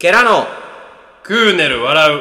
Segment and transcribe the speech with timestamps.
[0.00, 0.46] ケラの
[1.22, 2.20] クーネル笑う。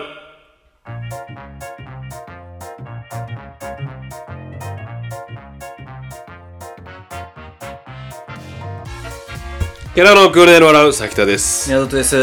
[9.95, 11.69] ケラのクーネル笑う、さきたです。
[11.69, 12.17] 宮里です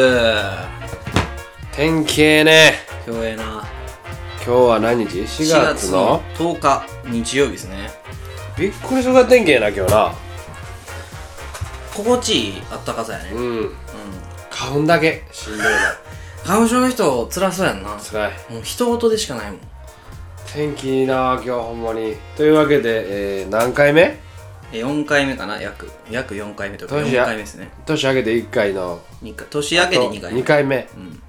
[1.73, 2.75] 天気ええね。
[3.07, 7.89] 今日ええな今日は何日 ?4 月の？10日日曜日ですね
[8.59, 10.13] びっくりするぐらい天気ええな、今日な。
[11.95, 13.86] 心地いいあったかさやねうんうん。
[14.57, 15.23] 花粉だけ。
[15.33, 15.71] しんどいな。
[16.43, 18.33] 花粉症の人辛そうやんな辛い。
[18.51, 19.61] もう人事でしかないもん
[20.51, 22.17] 天気いいな、今日ほんまに。
[22.39, 24.19] というわけで、えー、何回目？
[24.73, 25.61] え4回目かな？
[25.61, 29.01] 約約4回目とか4年や回目ですね年明けて1回の。
[29.21, 30.89] 二回年明けで2回目2回目。
[30.97, 31.23] うん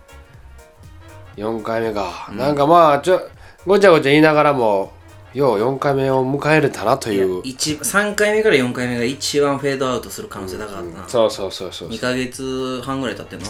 [1.35, 3.21] 4回目か、なんかまあちょ
[3.65, 4.93] ごちゃごちゃ言いながらも
[5.37, 7.41] よう4回目を迎えれたなという。
[7.43, 13.45] 一3回目から4回目が一番フェードアウトする可能性高かったな、そうそうそうそう2ヶ月半ぐらい経ってんの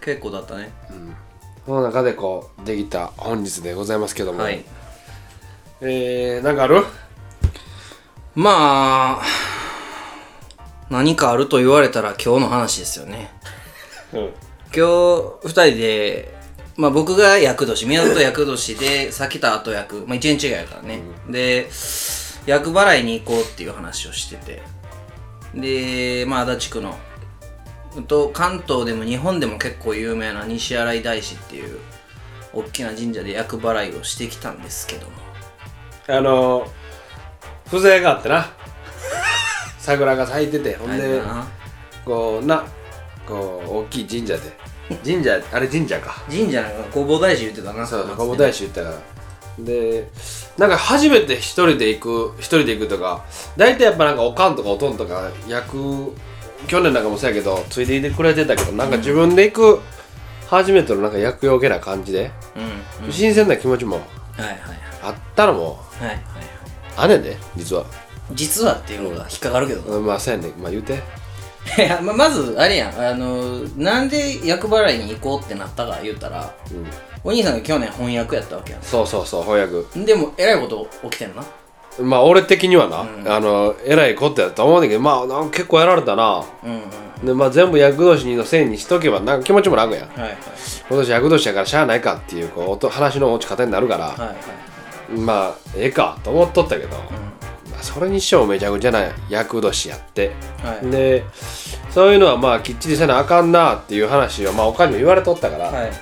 [0.00, 0.72] 結構だったね。
[1.66, 4.64] その中でこうできた本日でございますけども、はい。
[5.82, 6.84] えー、なんかある？
[8.34, 9.22] まあ
[10.88, 13.30] 何かあると言われたら今日の話ですよね。
[14.14, 14.20] うん。
[14.20, 14.30] 今
[14.72, 16.39] 日2人で、
[16.80, 21.68] まあ、僕が厄年宮里厄年で先田後役、まあ、1年違いやからね、で
[22.46, 24.62] 厄払いに行こうっていう話をしてて。
[25.54, 26.96] でまあ足立区の。
[28.06, 31.80] と関東でも日本でも結構有名な西新井大師っていう
[32.54, 35.12] 大きな神社で厄払いをしてきたんですけども。
[36.06, 36.66] あの
[37.70, 38.48] 風情があってな。
[39.78, 40.76] 桜が咲いてて。
[40.76, 41.20] ほんで
[42.06, 42.64] こうな
[43.26, 44.69] こう大きい神社で
[45.04, 46.22] 神社あれ神社か。
[46.28, 47.86] 神社なんか弘法大師言ってたな。
[47.86, 49.20] そう小大師言ったから。
[49.58, 50.08] で
[50.58, 52.00] なんか初めて一人で行
[52.32, 53.24] く一人で行くとか
[53.56, 56.14] 大体やっぱなんかおかんとかおとんとか役
[56.66, 59.80] 去年なんかもそうやけどついていてくれてたけどなんか自分で行く
[60.48, 62.30] 初めてのなんか役よけな感じで、
[63.00, 64.02] うん、うん、新鮮な気持ちもは
[64.38, 64.58] いはい
[65.02, 66.24] あったのもはいはいはい。
[66.96, 67.86] あねんで実は、
[68.32, 70.52] 実はっていうのが引っかかるけどうん、まあそうやねん。
[70.60, 71.02] まあ言うて
[71.78, 72.98] いやま まずあれやん。
[72.98, 76.86] あのなんで厄払いに行こうってなったか言ったらうん。
[77.22, 79.98] お兄さんが去年翻訳やったわけやそうそうそう翻訳。
[79.98, 81.42] んでもえらいこと起きてんな。
[82.00, 83.30] まあ俺的にはな、うん。
[83.30, 86.42] あのえらいことやと思うんだけどまあ結構やられたな。
[86.64, 87.26] うんうん。
[87.26, 90.08] でまあ全部厄年のせいにしとけばなんか気持ちも楽やん。
[90.08, 90.38] はいはい。
[90.88, 94.36] 今年厄年やからしゃあないかっていうこう音話の落ち方になるから、はいはい
[95.12, 97.00] まあええかと思っとったけど、まあ、
[97.82, 100.32] それにしてもめちゃくちゃな厄年やって、
[100.62, 100.90] はい。
[100.90, 101.24] で
[101.90, 105.92] そういうのはまあきっちりせなあかんなっていう話をまあおかんにも言われとったから、はいはい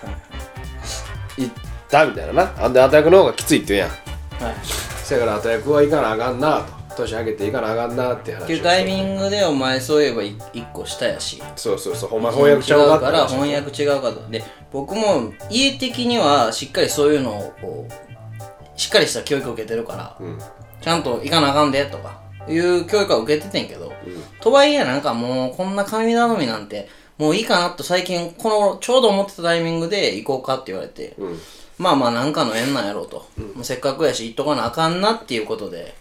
[1.39, 1.55] 行っ
[1.89, 2.65] たみたいなな。
[2.65, 3.87] あんで後役の方がきついって言うや。
[3.87, 4.57] んはい。
[4.65, 6.79] せやから後役は行かなあかんなと。
[6.99, 11.41] 年明けて行かなあかんなっていう話をっていうタイミングでお前そういえばい一個したやし。
[11.55, 12.17] そうそうそう。
[12.17, 14.29] お前翻訳ちゃうか違うから翻訳違うかと。
[14.29, 20.39] で僕も家的にはしっかりそういうのをこうしっかりした教育を受けてるから、ん
[20.81, 23.93] ちゃんと行かなあかんでとかいう教育は受けててんけど、
[24.41, 31.39] とはいえなんかもうこんな神頼みなんてもういいかなと最近このちょうど思ってたタイミングで行こうかって言われて、うん。
[31.79, 35.95] まあまあなんかの縁なんやろうと、もうせっかくやし行っとかなあかんなっていうことで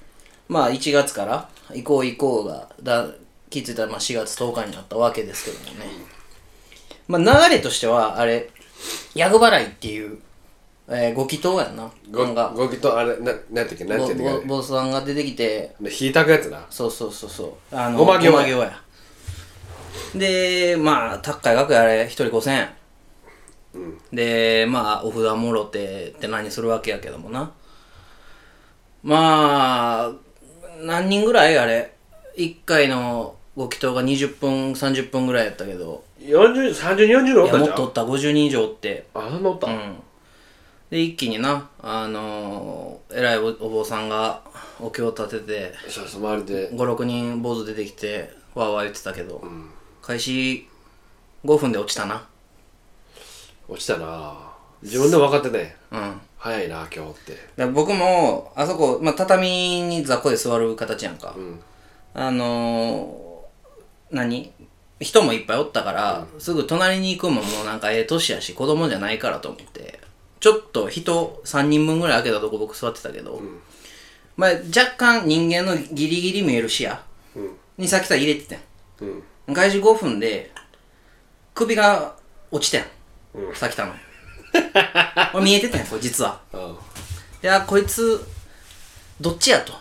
[0.47, 3.07] まあ1月から行こう行こうがだ
[3.49, 5.85] 気づいたらまあ4月10日になったわけですけどもね。
[7.07, 8.49] まあ流れとしてはあれ
[9.13, 10.19] 厄払いっていう、
[10.89, 11.91] えー、ご祈祷やんな。
[12.09, 12.53] ごなんか。
[12.55, 13.83] ごきとあれななんやったっけ？
[13.83, 15.75] なん坊さんが出てきて。
[15.81, 17.75] け引いたくやつなそうそうそうそう。
[17.75, 18.57] あのごま行や。
[18.63, 18.81] や。
[20.15, 22.03] でまあ高い額やあれ。
[22.03, 22.69] 1人5000円、
[24.13, 27.51] でまあお札もろてって何するわけやけどもな。
[29.03, 30.11] まあ
[30.81, 31.93] 何人ぐらいあれ
[32.37, 36.05] ？1回のご祈祷が20分30分ぐらいやったけど。
[36.21, 38.05] 40 30人40人おいったんじゃんやもっとおった。
[38.05, 39.05] 50人以上おって。
[39.13, 39.97] あそんなおった、うん
[40.89, 44.41] で一気になあのー、偉いおお坊さんが
[44.79, 46.71] お経を立ててそうそう周りで。
[46.71, 49.43] 56人坊主出てきてわーわー言ってたけど、
[50.01, 50.67] 開始
[51.45, 52.25] 5分で落ちたな。
[53.67, 54.35] 落ちたな。
[54.81, 55.75] 自分でも分かってね。
[55.91, 56.21] うん。
[56.37, 57.37] 早いな今日って。
[57.57, 61.59] で僕もあそこ、まあ、畳に雑魚で座る形やんか、ん。
[62.13, 64.53] あのー、何？
[64.99, 69.99] 人もいっぱいおったから、すぐ隣に行くのももうなんかええ年やし子供じゃないからと思って
[70.39, 73.41] ちょっと人3人分ぐらい開けたとこ僕座ってたけど、
[74.35, 76.97] まあ若干人間のギリギリ見える視野
[77.77, 78.59] にさっきさ入れててん。
[79.47, 79.53] うん。
[79.53, 80.51] 開始5分で
[81.53, 82.15] 首が
[82.51, 82.83] 落ちてん、
[83.55, 83.93] さっきたの
[85.33, 86.39] 俺見えてたんやこれ実は。
[86.53, 86.77] うん
[87.43, 88.19] いやこいつ
[89.21, 89.73] どっちやと。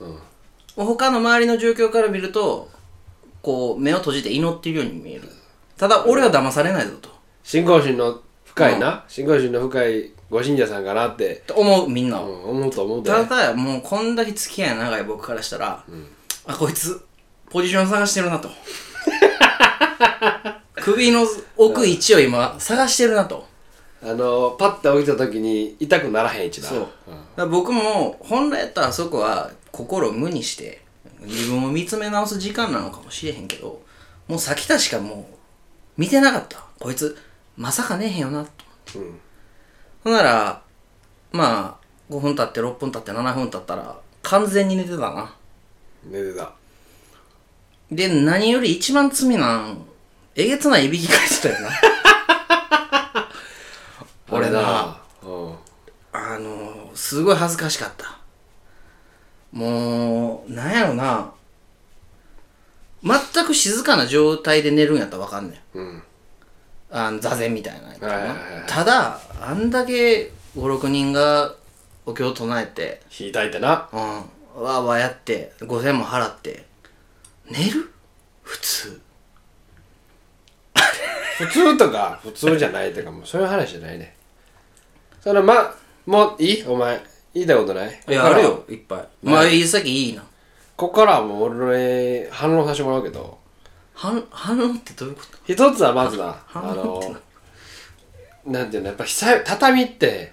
[0.00, 0.86] うん。
[0.86, 2.70] 他の周りの状況から見ると
[3.42, 5.28] こう目を閉じて祈っているように見える。
[5.76, 7.08] ただ俺は騙されないぞと。
[7.42, 8.20] 信仰心の
[8.58, 13.10] 深いな、信仰心の深いご信者さんかなって、と思うみんなは、うん、思うと思うで。
[13.10, 15.84] ただもうこんだけ付き合い長い僕からしたら、
[16.46, 17.00] あこいつ
[17.50, 18.50] ポジション探してるなと。
[20.74, 21.26] 首の
[21.56, 23.46] 奥位置を今探してるなと。
[24.02, 26.88] あのパッて起きた時に痛くならへん位置だそう、だか
[27.36, 30.82] ら僕も本来やったらあそこは心を無にして
[31.22, 33.82] 自分を見つめ直す時間なのかもしれへんけど
[34.28, 35.34] もう先田しかもう
[35.96, 36.64] 見てなかった。
[36.78, 37.16] こいつ
[37.58, 39.00] まさかねえへんよなと。
[39.00, 39.20] うん。
[40.04, 40.62] ほんなら
[41.32, 45.34] まあ5分経って6分経って7分経ったら完全に寝てたな。
[46.04, 46.52] 寝てた。
[47.90, 49.84] で何より一番罪なん
[50.36, 53.28] えげつないいびきかいてたよな。
[54.30, 55.54] 俺なうん。
[56.12, 58.18] あのすごい恥ずかしかった。
[59.50, 61.32] もうなんやろな。
[63.02, 65.78] 全く静かな状態で寝るんやったらわかんねん。
[65.78, 66.02] うん
[66.90, 68.34] あの座禅みたいな
[68.66, 71.54] ただあんだけ56人が
[72.06, 73.88] お経を唱えて引いたいてな。
[73.92, 74.00] うん。
[74.00, 76.64] わーわーやって5000も払って
[77.50, 77.92] 寝る？
[78.42, 79.00] 普通。
[81.38, 84.16] 普通とか普通じゃないとかもうそういう話じゃないね。
[85.20, 85.74] そのま
[86.06, 86.64] もういい？
[86.66, 87.00] お前
[87.34, 88.00] 言いたいことない？
[88.08, 88.64] いやあるよ。
[88.68, 89.08] いっぱい。
[89.22, 89.60] まあい。
[89.60, 90.22] いさっきいいな。
[90.76, 93.38] ここからはもう俺に反論させてもらうけど
[94.00, 95.52] 反反応ってどういうこと？
[95.52, 97.16] 一つはまずなあ反論っての
[98.46, 98.88] なんていうの？
[98.88, 100.32] やっぱ久畳って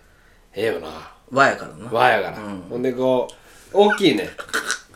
[0.54, 0.88] ええよな。
[1.32, 1.90] 和やからな。
[1.92, 2.38] 和やから、
[2.70, 3.28] ほんでこ
[3.74, 4.30] う大きいね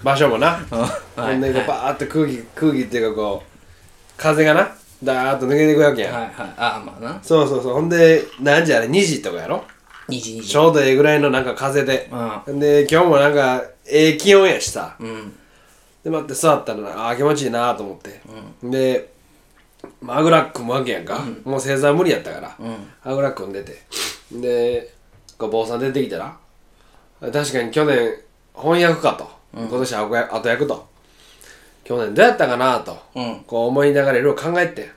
[0.03, 0.59] 場所もな。
[0.69, 4.69] は いほんでこうバーって空気空気っていうかこう風がな
[5.03, 6.33] ダーッと抜けていくわけやん、はいはい。
[6.57, 7.19] あまあな。
[7.23, 7.73] そうそうそう。
[7.73, 9.63] ほんで何時あれ？2時とかやろ
[10.09, 10.47] ？2時2時。
[10.49, 12.09] ちょうどええぐらいのなんか風で、
[12.47, 15.35] うで今日もなんかええ気温やしさ、うん
[16.03, 18.21] で待って座ったらなあー気持ちいいなと思って、
[18.63, 19.11] で、
[20.01, 22.57] まあ、あぐら組むわけやんか、もう正座は無理やったから、
[23.03, 23.83] あぐら組んでて。
[24.31, 24.93] で
[25.37, 26.37] こう坊さん出てきたら
[27.19, 28.13] 確かに去年
[28.53, 30.87] 翻訳かと、今年後や後役と。
[31.83, 33.43] 去年どうやったかなと、うん。
[33.47, 34.91] こう思いながらいろいろ考えて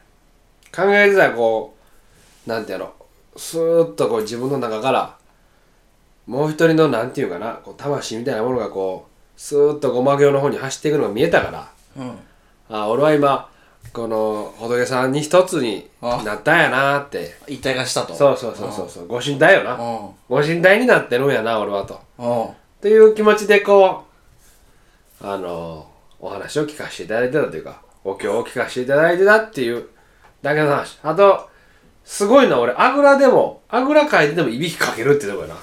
[0.75, 1.75] 考えてたらこ
[2.47, 2.93] うなんてやろ。
[3.35, 5.17] スーッとこう自分の中から
[6.27, 9.12] もう一人のなんていうかなこう魂みたいなものがこう
[9.43, 12.19] スーッとごま行の方に走っていくのが見えたからうん。
[12.69, 13.51] あ俺は今
[13.93, 17.35] この仏さんに一つにあなったんやなって。
[17.49, 18.15] 一体化したと。
[18.15, 19.09] そうそうそうそうそう。
[19.09, 19.75] ご神体よな。
[19.75, 20.11] うん。
[20.29, 22.01] ご神体になってるんやな俺はと。
[22.19, 22.45] うん。
[22.45, 24.05] っていう気持ちでこ
[25.21, 25.89] うあの
[26.21, 29.89] お話を聞かせていただいてたというかお経を聞かせていただいてたっていう
[30.41, 31.01] だけの話。
[31.03, 31.51] あと
[32.05, 35.57] すごいな俺あぐらでもあぐらかいてでもいびきかけるってとこやな。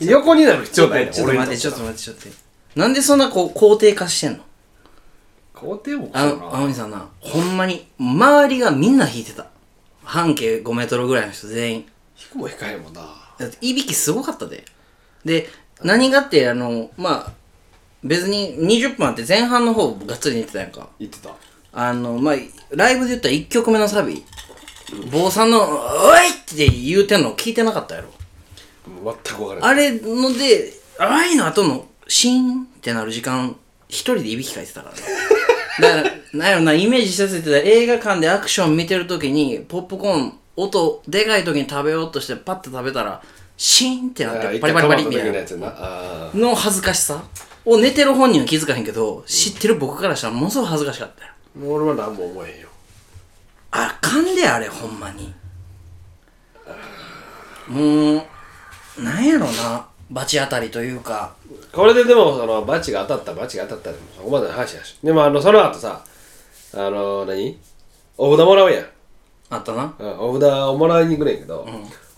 [0.00, 4.44] 横になる必要ないねちょっと待ってちょっとと待ってちょっと待ってなんでそんなこう肯定化してんの？
[5.54, 9.46] 肯定もあの、青鬼さんな、ほんまに、周りがみんな引いてた。
[10.02, 11.86] 半径5メートルぐらいの人全員。
[12.20, 13.00] 引くも控えもんな
[13.38, 14.64] だって、いびきすごかったで。
[15.24, 15.48] で、
[15.82, 17.32] 何がって、あの、まあ、
[18.02, 20.88] 別に20分あって前半の方がっつり寝てたやんか。
[20.98, 21.30] 言ってた
[21.72, 22.34] あの、まあ、
[22.70, 24.24] ライブで言ったら1曲目のサビ、
[25.12, 28.08] 坊さんの、おいって言うてんの聞いてなかったやろ。
[28.90, 33.56] もう全く分からないあれので、おいの後の、シーンってなる時間、
[33.88, 35.00] 一人でいびきかいてたからね。
[35.80, 43.22] だから、なんやろな、イメージさせてた映画館でアクション見てるときに、ポップコーン、音、でかいときに食べようとして、パッて食べたら、
[43.56, 46.30] シーンってなって、パリパリパリみたいな。
[46.34, 47.24] の恥ずかしさ
[47.64, 51.32] を寝てる本人は気づかへんけど、知ってる僕からしたらものすごい恥ずかしかったよ。
[51.58, 52.68] もう俺は何も思えへんよ。
[53.70, 55.32] あかんであれほんまに。
[57.68, 58.26] も
[58.98, 61.34] うなんやろな罰当たりというか。
[61.72, 64.98] これででもそのバチが当たったバチが当たったでもそこまでの話やし。
[65.02, 66.04] でもあのその後さ
[66.74, 67.58] あの何？
[68.18, 68.86] お札もらうやん。
[69.50, 69.94] あったな。
[69.98, 71.66] うんお札をもらいに行くねんけど、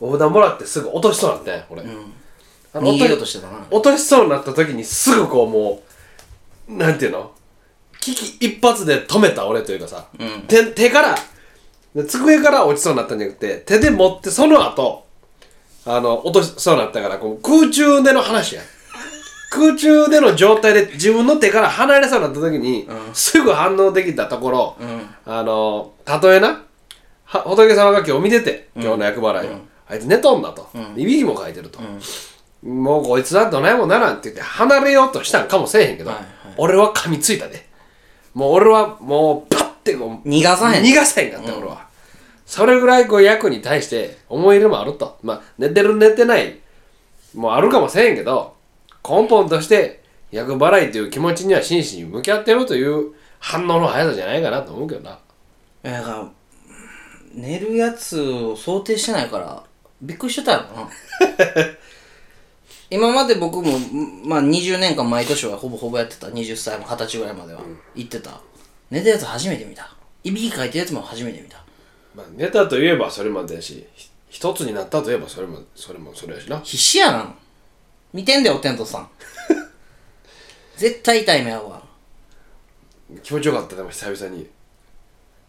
[0.00, 3.58] お札もらってすぐ落としそうになったんや俺、あの逃げよう落としてたな。
[3.70, 5.82] 落としそうになった時にすぐこうも
[6.68, 7.32] うなんていうの？
[8.00, 10.06] 危機一髪で止めた俺というかさ、
[10.46, 11.14] 手手から
[11.94, 15.03] で机から落ちそうになったんじゃなくて手で持ってその後
[15.86, 18.62] あの落としそうになったからこう空中での話や。
[19.50, 24.76] 空中での状態で自分の手から離れそうになった時に、すぐ反応できたところ、
[25.24, 26.64] あのたとえな
[27.24, 31.78] は仏様が今日見てて今日の厄払いを、あいつ寝とんだと、いびきもかいてると、
[32.68, 36.26] もうこいつはどないもならんって言って離れようとしたんかもせえへんけど、はいはい。
[36.56, 37.68] 俺は噛みついたで。
[38.32, 40.84] もう俺はもうパッてこう逃がさへん。
[40.84, 41.83] 逃がさへんかった、俺は
[42.54, 45.18] それぐらいこう役に対して思い入れもあると。
[45.24, 46.60] まあ寝てる寝てない。
[47.34, 48.54] もあるかもせえへんけど
[49.02, 55.18] 根本として役払いという気持ちには真摯に向き合ってるという反応の速さじゃないかなと思うけどな。
[55.82, 56.30] だから
[57.34, 59.64] 寝るやつを想定してないから
[60.00, 60.88] びっくりしてたよな。
[62.88, 63.80] 今まで僕も
[64.24, 66.28] まあ20年間毎年はほぼほぼやってた。
[66.28, 67.62] 20歳も20歳ぐらいまでは。
[67.96, 68.40] 行ってた、
[68.92, 69.92] 寝たやつ初めて見た。
[70.22, 71.63] いびきかいてるやつも初めて見た
[72.14, 76.60] まあネタといえばそれまでやしひ一つになったといえばそれもそれもそれやしな。
[76.60, 77.34] 必死やな。
[78.12, 79.08] 見てんだよテントさん。
[80.76, 81.82] 絶対痛い目合うわ。
[83.22, 84.48] 気持ちよかったでも久々に。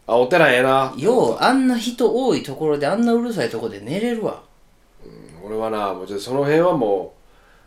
[0.08, 0.94] あお寺ええな。
[0.98, 4.44] ようあんな人多いところであんなうるさいところで寝れるわ。
[5.44, 7.14] 俺はなもうちょっとその辺はも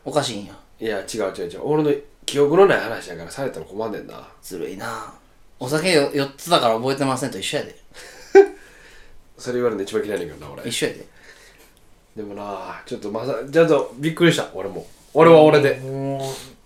[0.04, 0.54] おかしいんや。
[0.80, 1.60] ういや違う違う違う。
[1.64, 1.92] 俺の
[2.24, 4.28] 記憶のない話やからされたら困んねんな。
[4.42, 5.12] ずるいな。
[5.58, 7.76] お酒よ4つだから覚えてませんと一緒やで
[9.38, 10.68] それ言われるの一番嫌いねんけどな俺。
[10.68, 11.06] 一緒やで。
[12.16, 14.86] でもなちょっとまさちょっとびっくりした俺も。
[15.14, 15.80] 俺は俺で。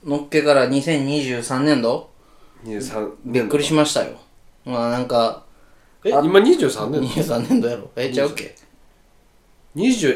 [0.05, 2.11] のっけから2023年度
[2.65, 4.17] ？23びっくりしましたよ。
[4.65, 5.45] まあなんか
[6.05, 7.91] え今23年23年度やろ。
[7.97, 8.55] えちゃうっけ
[9.77, 10.09] ？20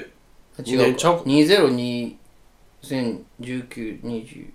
[0.65, 0.85] 違うか。
[0.85, 1.23] 年ちゃうか。
[1.25, 2.17] 2020
[2.83, 4.51] 2019 20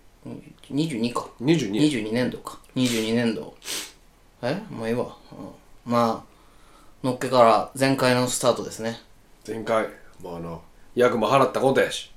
[0.71, 1.29] 22か。
[1.41, 2.59] 22 22年度か。
[2.75, 3.55] 22年度。
[4.41, 5.15] えもういいわ、
[5.85, 6.30] うん、まあ
[7.03, 8.99] のっけから前回のスタートですね。
[9.47, 9.87] 前回
[10.21, 10.61] もうあの
[10.93, 12.11] 役も払ったことやし。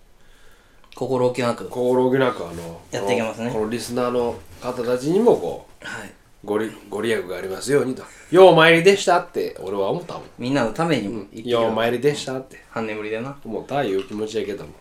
[0.94, 1.70] 心置きなく。
[1.70, 3.46] 心置きなくあのやっていけますね。
[3.46, 6.12] このこのリスナーの方たちにもこうはい。
[6.44, 10.22] ごりご利益がありますようにと「ようお参りでした」って俺は思ったもん。
[10.38, 12.62] みんなのためにも「生きよう参りでした」って。
[12.68, 13.34] 半眠りでな。
[13.42, 14.72] 思ったいう気持ちやけども。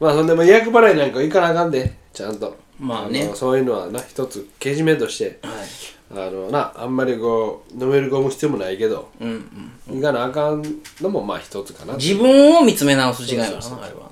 [0.00, 1.98] まあそんでも役払いなんかいかなあかんで。
[2.14, 2.56] ちゃんと。
[2.80, 3.26] まあね。
[3.26, 5.38] のそういうのはな一つけじめとして。
[5.42, 10.62] はいあのなあんまりこうのめり込む必要もないけどうんうんいかなあかん
[11.00, 11.94] のもまあ一つかな。
[11.94, 14.10] 自分を見つめ直す時間やかなあれは。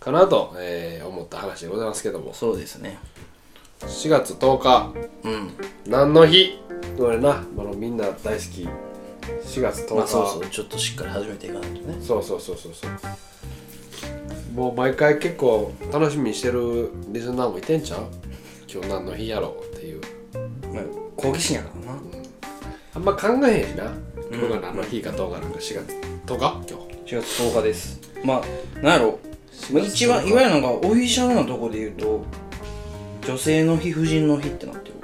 [0.00, 2.32] かなと、えー思った話でございますけども。
[2.34, 2.98] そうですね。
[3.80, 4.92] 4月10日。
[5.24, 5.50] うん。
[5.86, 6.58] 何の日？
[6.98, 8.68] これなあのみんな大好き。
[9.46, 11.96] 4月10日、まあそうそうちょっとしっかり始めていかないとね。
[12.00, 12.90] そうそうそうそうそう。
[14.54, 18.00] もう毎回結構楽しみにしてるリスナーもいてんちゃう？
[18.72, 20.00] 今日何の日やろうっていう。
[20.72, 20.84] まあ
[21.20, 21.98] 好奇心やからな。
[22.94, 23.92] あんま考えへんしな。
[24.32, 25.58] 今日が何の日かどうかなんか。
[25.58, 25.94] 4月
[26.26, 26.38] 10日？
[26.38, 27.14] 今日。
[27.14, 28.00] 4月10日です。
[28.24, 28.42] まあ
[28.80, 29.18] なんやろ。
[29.70, 32.24] まあ一番いわゆるなんかオフィシャルなとこで言うと
[33.26, 34.94] 女性の日婦人の日ってなってる。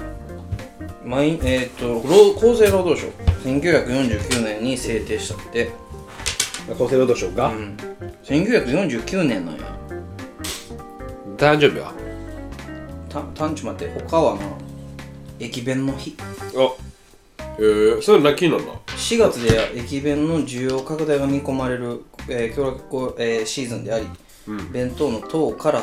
[1.04, 3.08] 毎えーっと労厚生労働省。
[3.44, 5.70] 1949年に制定したって。
[6.68, 7.76] 厚生労働省が、うん。
[8.25, 9.78] 1949年なんや。
[11.37, 11.92] 誕生日は？
[13.08, 14.40] たたんちょ待って他はな
[15.38, 16.16] 駅弁の日。
[16.57, 16.75] あ
[17.59, 24.07] えー、そういうの気になるな4月では駅弁の需要拡大が見込まれる、えー協力、えーシーズンであり、
[24.73, 25.83] 弁当の等から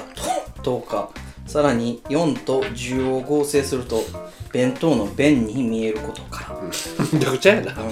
[0.62, 1.10] と10日
[1.48, 4.04] さらに4と需要を合成すると
[4.52, 6.62] 弁当の弁に見えることから、
[7.12, 7.72] めちゃくちゃやな。
[7.72, 7.92] うん。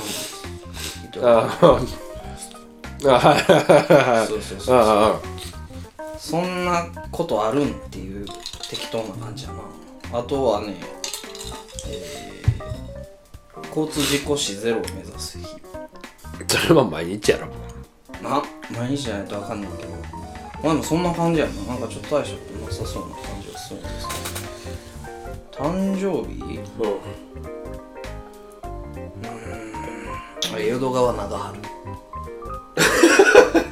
[1.23, 1.59] あ
[3.07, 3.19] あ
[4.67, 5.19] あ
[6.17, 8.25] そんなことあるんっていう
[8.69, 9.51] 適当な感じや
[10.11, 10.19] な。
[10.19, 10.75] あとはね、
[11.91, 12.31] えー
[13.69, 15.45] 交通事故死ゼロを目指す日。
[16.47, 17.47] それは毎日やろ
[18.21, 18.43] な
[18.77, 19.91] 毎日じゃないとあかんねんけど。
[20.63, 21.53] まあでもそんな感じやな。
[21.63, 24.13] なんかちょっと大したことなさそうな感じがするんですけ
[25.57, 25.63] ど。
[25.63, 26.59] 誕生日？
[30.53, 31.59] あ淀川長春。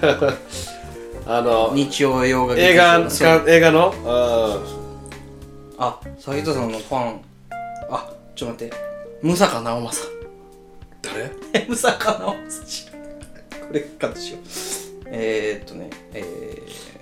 [1.27, 3.93] あの日曜洋画映画そうか映画の？
[4.05, 4.57] あ
[5.77, 7.28] あ斉藤さんのファンあ
[8.39, 8.75] ちょっと待って。
[9.21, 10.09] ムサカ直政
[11.01, 11.29] 誰？
[11.67, 12.97] ムサカ直政
[13.67, 14.41] これカットしよう。
[15.07, 16.23] えー、っとねえ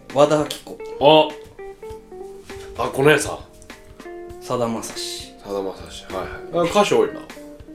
[0.08, 0.80] ー、和田アキ子。
[1.00, 2.86] あ。
[2.86, 3.38] あこのやさ
[4.42, 5.36] さだまさし。
[5.44, 6.06] さだまさし。
[6.06, 6.68] はいはい。
[6.70, 7.22] あ歌手多いな。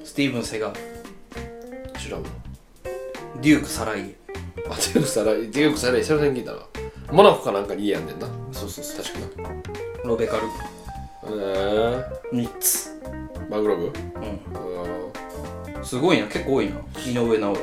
[0.04, 2.00] スティーブン・セガール。
[2.00, 2.28] 知らんの
[3.40, 4.16] デューク・サライエ。
[4.68, 6.58] あデュークサライデュークサライ久々に聞いたな。
[7.12, 8.26] モナコかなんかに家やんねんな。
[8.50, 9.04] そうそうそう。
[9.04, 9.48] 確かな。
[10.02, 10.42] ロベカル。
[11.26, 12.91] えー、ミッツ・
[13.52, 13.84] マングローブ？
[13.84, 13.90] う
[15.76, 15.80] うん。
[15.80, 16.26] んすごいな。
[16.26, 16.76] 結構多いな。
[17.06, 17.58] 井上尚弥。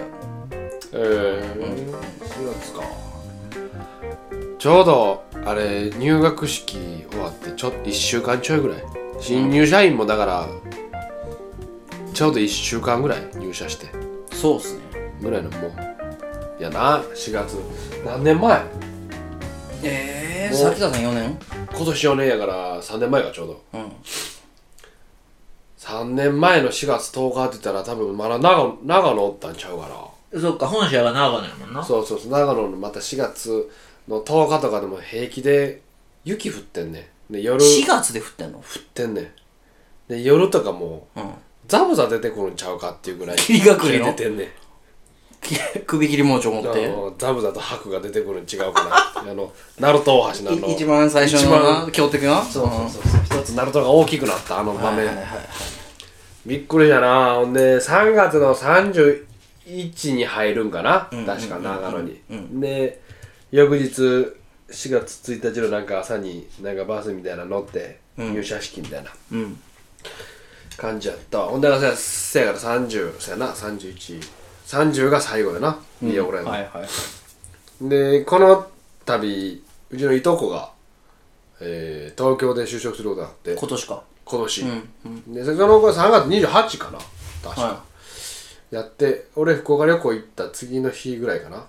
[0.94, 2.84] えー、4月か。
[4.60, 8.84] ちょうどあれ入学式終わってちょっと1週間ちょいぐらい。
[9.20, 10.48] 新入社員もだから
[12.14, 13.88] ちょうど1週間ぐらい入社して。
[14.32, 14.82] そうっすね。
[15.22, 15.72] ぐらいのもう
[16.60, 17.58] いやな4月。
[18.06, 18.62] 何年前？
[19.84, 21.40] ええもう崎田さん4年？
[21.74, 23.62] 今年4年やから3年前がちょうど。
[23.74, 23.92] うん
[25.90, 30.40] 3年前の4月10日って言ったら多分まだ長野長野おったんちゃうかな。
[30.40, 31.84] そっか本社が長野やもんな。
[31.84, 33.68] そうそうそう長野のまた4月
[34.08, 35.82] の10日とかでも平気で
[36.24, 37.34] 雪降ってんねん。
[37.34, 37.60] で夜。
[37.60, 38.60] 降4月で降ってんの？
[38.60, 39.28] ってんねん。
[40.08, 41.32] で夜とかもううん。
[41.68, 44.06] ザブザ出てくるんちゃうかっていうぐらい霧隠れの？
[44.06, 44.54] 出てんね
[45.88, 46.94] 首切り包丁持って。
[47.18, 49.22] ザブザと白が出てくるの違うかな。
[49.32, 53.42] あのナルト大橋のあのい一番最初の一番な強敵なそうそうそうそう。
[53.42, 55.26] 一つナルトが大きくなったあの場面、はいはいはい
[56.50, 57.36] びっくりじゃな。
[57.36, 62.20] ほんで3月の31に入るんかな、確か長野に、
[62.60, 63.00] で
[63.52, 69.60] 翌日4月1日のなんか朝になんかバスみたいなの乗って、入社式みたいなうん。
[70.76, 71.40] 感じやった。
[71.46, 73.50] ほんでせやせやから30せやな。
[73.50, 77.90] 3130が最後やな、いや俺の、はいはい。
[77.90, 78.68] でこの
[79.06, 80.72] 度うちのいとこが、
[81.62, 83.54] えー東京で就職することがあって。
[83.54, 85.34] 今年か今年、うん。
[85.34, 87.00] でその子3月28かな。
[87.44, 87.84] 確か、は
[88.70, 91.66] やって俺福岡旅行行った次の日ぐらいかな。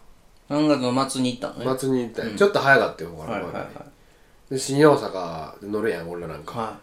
[0.50, 1.64] 3月の末に行ったのね。
[1.64, 2.31] 松に行ったん。
[2.31, 4.52] やちょっと早かったよ他のはいはいはい。
[4.52, 6.79] で新大阪で乗るやん俺らなんか、は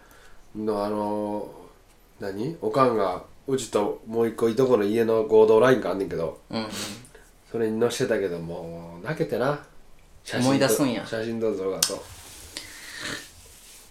[0.55, 2.57] のあのー、何？
[2.61, 6.39] おかんがうちともう一個いとこの家の合同ラインがあんねんけど。
[6.49, 6.69] いうんうん。
[7.51, 9.59] それに載せてたけどもう泣けてな。
[10.33, 11.05] 思い出すんや。
[11.05, 12.03] 写真と動画と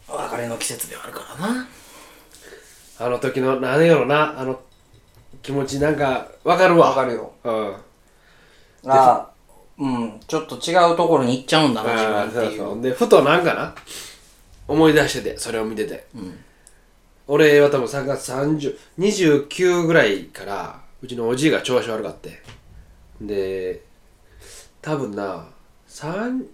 [0.08, 1.68] お別れの季節ではあるからな。
[2.98, 4.60] あの時の何やろなあの
[5.42, 6.90] 気持ちなんかわかるわ。
[6.90, 7.32] わかるよ。
[7.44, 7.74] うん。
[8.86, 9.28] ああ
[9.78, 12.58] うんちょっと違うところに行っちゃうんだな自分っていう。
[12.58, 13.74] そうでふとなんかな
[14.68, 16.06] 思い出しててそれを見てて、
[17.26, 22.42] 俺は多分3月3029ぐらいからうちのおじいが調子悪かって。
[23.20, 23.82] で
[24.82, 25.46] 多分な
[25.88, 26.44] 3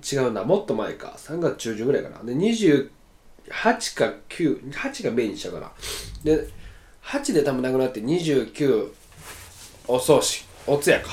[0.00, 1.14] 違うなもっと前か。
[1.16, 2.22] 3月中旬ぐらいかな。
[2.22, 2.88] で28
[3.96, 5.70] か98がメインにしたかな。
[6.24, 6.48] で
[7.04, 8.92] 8で多分なくなって29
[9.88, 10.44] お葬式。
[10.64, 11.10] お通夜か、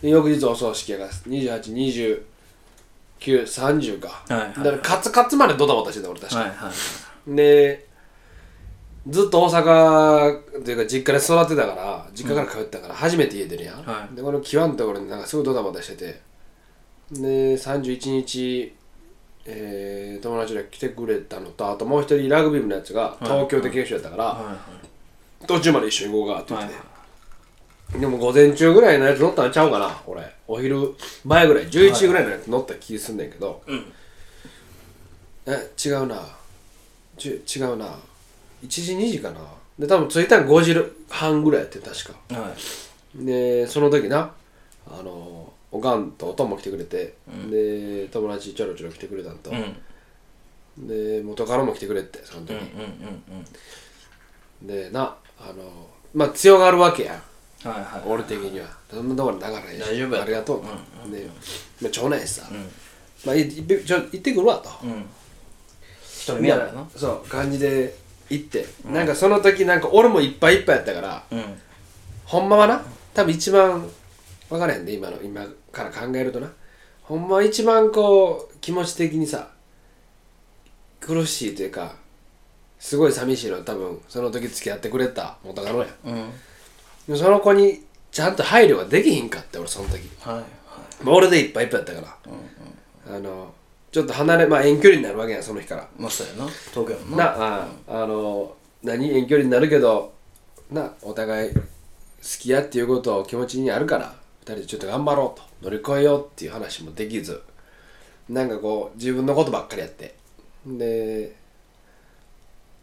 [0.00, 4.54] で翌日お葬式やから282930か、はいはいはい。
[4.54, 6.72] だからカツカツまでドタバタしてた俺確か、はいはい
[7.36, 7.84] で
[9.06, 14.16] ずっと大阪というか実家で育ってたから実家から通ってたから初めて家出るやん、はい。
[14.16, 16.22] でこの際のところになんかすごいドタバタしてて
[17.12, 18.74] で31日、
[19.44, 25.46] えー友達が来てくれたのとあともう一人ラグビー部のやつが東京で研修やったから、はいはい。
[25.46, 33.62] 途中まで一緒に行こうかって言ってはいて、でも午前中ぐらいのやつ乗ったんちゃうかな俺お昼前ぐらい11時ぐらいのやつ乗った気すんねんけど、
[35.46, 36.20] え違うな。
[37.16, 37.86] ちゅ違うな。
[38.64, 39.40] 1時2時かな。
[39.78, 40.74] で多分着いたの5時
[41.08, 42.40] 半ぐらいやって確か。
[42.40, 42.54] は
[43.18, 43.24] い。
[43.24, 44.32] でその時な
[44.90, 47.14] あのおかんとおとんも来てくれて、
[47.50, 50.88] で友達ちょろちょろ来てくれたんと、うん。
[50.88, 52.62] で元カノも来てくれってその時、うんうん
[54.62, 57.22] うんでなあのまあ強がるわけや
[57.64, 57.70] うん。
[57.70, 58.66] はいはい俺的には。
[58.90, 61.28] そんなところだから大丈夫やありがとう、で、
[61.82, 62.48] まあ、長男やしさ、
[63.26, 65.04] まあいいっぺちょ行ってくるわと、うん。
[66.02, 66.86] 一人目やからな。
[66.96, 67.94] そう感じで
[68.30, 71.60] 行って、なんかその時なんか俺もいっぱいいっぱいやったからうん。
[72.24, 73.88] ほんまはな多分一番
[74.48, 76.50] 分からへんで今の今から考えるとな。
[77.02, 79.50] ほんまは一番こう気持ち的にさ
[81.00, 81.94] 苦しいというか
[82.78, 85.86] すごい寂しいのは多分その時付き合ってくれた元カノや。
[87.08, 87.16] うん。
[87.16, 90.08] その子にちゃんと配慮ができひんかって俺その時。
[90.20, 92.16] はいもう俺でいっぱいいっぱいやったか
[93.06, 93.52] ら、あの
[93.92, 95.86] ちょっと離れまあ遠距離になるわけやんその日から。
[95.98, 96.46] まあそうやな。
[96.46, 97.24] 東京やもんな。
[97.26, 100.14] なああの何遠距離になるけど
[100.70, 101.60] なお互い好
[102.22, 104.14] きやっていうことを気持ちにあるから
[104.46, 105.44] 二人でちょっと頑張ろうと。
[105.62, 107.42] 乗り越えようっていう話もできず
[108.28, 110.14] なんかこう自分のことばっかりやって。
[110.66, 111.34] で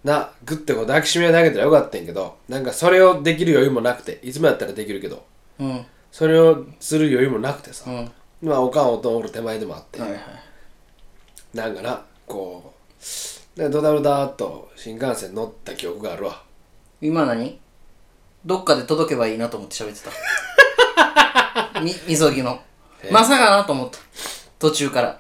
[0.04, 5.26] なグッてこう抱きしめてあげたらよかったんやけどなんかそれをできる余裕もなくていつもやったらできるけど
[5.60, 5.69] うん。
[5.69, 8.12] うんそれをする余裕もなくてさ、はい
[8.43, 10.12] まあおかんおとんおる手前でもあって、はい。
[11.56, 12.73] なんかなこ
[13.56, 16.43] うでドタドタっと新幹線乗った記憶があるわ。
[17.02, 17.60] 今何？
[18.45, 20.12] どっかで届けばいいなと思って喋ってた
[21.84, 22.60] みみそぎの。
[23.12, 24.00] まさかなと思った。
[24.60, 25.20] 途中から。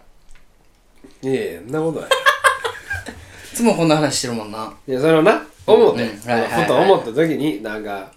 [1.21, 2.09] いやいやそんなことない。
[2.09, 4.73] いつもこんな話してるもんな。
[4.87, 6.63] いやそれをな思って、うんはいはいはい。
[6.63, 8.11] ふと思った時になんか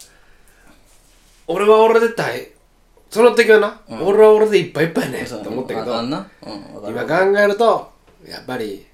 [1.46, 2.48] 俺は俺で大
[3.08, 6.26] その時はな、俺は俺でいっぱいいっぱいやねと思ったけどんな？
[6.42, 7.92] うんわかる今考えると
[8.26, 8.84] やっぱり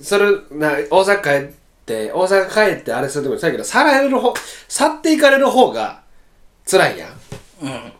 [0.00, 1.54] それな大阪帰っ
[1.86, 4.34] て大阪帰ってあれするともそうやけど去られる方
[4.68, 6.02] 去っていかれる方が
[6.68, 7.10] 辛いやん、
[7.62, 7.92] うん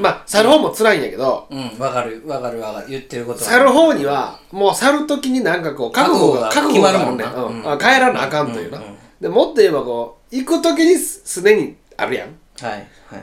[0.00, 1.78] まあ去る方も辛いんやけど、うん。
[1.78, 2.22] わかる。
[2.26, 2.60] わかる。
[2.60, 2.86] わかる。
[2.88, 3.44] 言ってることは。
[3.44, 7.70] 去る方にはもう去る時になんかこう覚悟が覚覚悟が悟があるね決まるもんな。
[7.70, 7.72] うん。
[7.72, 8.84] あ帰らなあかんというな、うん。
[8.84, 8.96] うん。
[9.20, 12.28] でもっと言えばこう行く時にすすでにあるやん。
[12.60, 12.70] はい。
[12.70, 12.78] は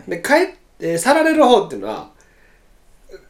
[0.08, 0.10] い。
[0.10, 2.10] で帰って去られる方っていうのは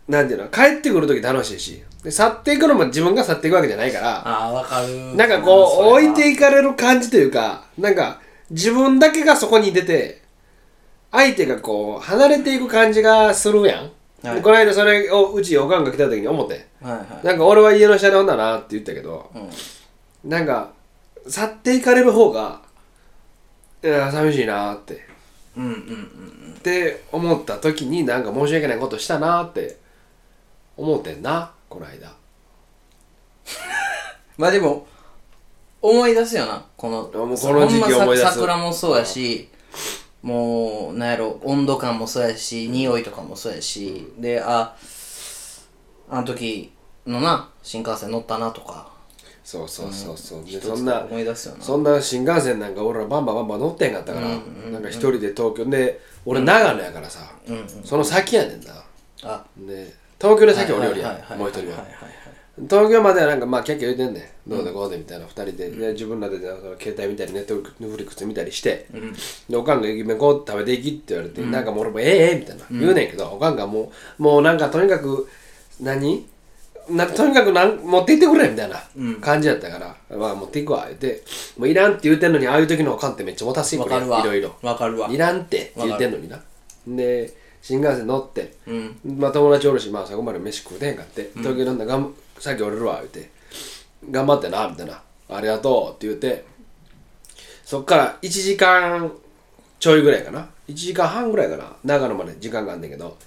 [0.08, 0.48] なんていうの？
[0.50, 1.84] 帰ってくる時楽しいし。
[2.04, 4.18] で去っていくのも自分が去っていくわけじゃないから。
[4.28, 5.16] ああわかる。
[5.16, 10.22] なんかこう置いていいかれる感じというかなんか自分だけがそこに出て
[11.16, 14.36] 相手がこう離れていく感じがするやん、はい。
[14.36, 16.68] でこの間それをうちおかんが来た時に思って。
[16.82, 17.26] はいはい。
[17.26, 20.30] なんか俺は家の下でおんだなって言ったけど、うん。
[20.30, 20.74] なんか
[21.28, 22.62] 去っていかれる方が
[23.84, 25.06] いや寂しいなーって。
[25.56, 29.78] うんうんうんって思った時になんか申し訳ないことしたなーって
[30.76, 32.12] 思ってんなこの間。
[34.38, 34.88] まあでも
[35.80, 36.66] 思い出すよな。
[36.76, 38.34] このこの時期思い出す。
[38.34, 39.48] 桜もそうやし
[40.26, 44.76] もうなんやろ温度感もそうやし匂いとかもそうやしであ
[46.10, 46.72] あの時
[47.06, 48.94] のな新幹線乗ったなとか。
[49.44, 51.64] そうそうそうそう、でそんな思い出すよな。
[51.64, 57.20] そんな新幹線なんか俺らバンバンバンバン乗ってんかったから、なんか一人で東京で俺長野やからさ、
[57.84, 58.74] その先やねんな。
[59.22, 59.46] あ。
[59.56, 62.12] で東京で先俺よりやはいはいはいもう一人ははいはいはい
[62.58, 64.50] 東京まではなんかまあキャッキャ言うてんねん。
[64.50, 65.70] どうでこうでみたいな二人で。
[65.72, 68.88] で自分らでその携帯見たりネットフリックス見たりして、
[69.50, 72.66] でおかんが「夢こう食べていき」って言われて、なんかもう俺も「ええええみたいな。
[72.72, 75.28] 言うねんけど、おかんがもうもうなんかとにかく
[75.82, 76.26] 何？
[76.88, 78.80] なとにかくなん持って行ってくれみたいな
[79.20, 80.86] 感じやったから、まあ持っていくわ。
[80.86, 81.24] 言って
[81.58, 84.20] もういらんって言うてんのにああいう時のおかんってめっちゃ持たせてくれわかるわ。
[84.22, 84.56] いろいろ。
[84.62, 85.10] わかるわ。
[85.10, 86.40] いらんってって言ってんのにな。
[86.88, 89.00] で新幹線乗って、うん。
[89.18, 93.30] まあ友達おるしまあそこまで飯食うてへんかって、東京なんだがんさっき降りるわ言って
[94.12, 95.02] 頑張ってなみたいな。
[95.28, 96.46] ありがとうって言って
[97.64, 99.12] そっから1時間
[99.80, 100.48] ちょいぐらいかな。
[100.68, 101.76] 1時間半ぐらいかな。
[101.84, 103.18] 長野まで時間があんねんけど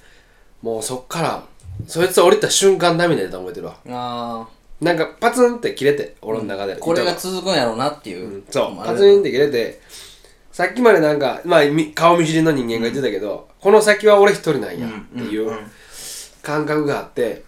[0.62, 1.44] もうそっから
[1.86, 3.76] そいつ降りた瞬間涙出た覚えてるわ。
[3.88, 4.48] あ
[4.80, 8.74] なんかパツンって切れて俺の中で、ーこれが糸続くんやろうなっていう、そう。
[8.74, 9.80] まあパツンって切れて
[10.52, 15.50] さっきまでなんか、まあ、み顔見知りの人間が言ってたけど、この先は俺一人なんやっていう
[16.42, 17.44] 感覚があって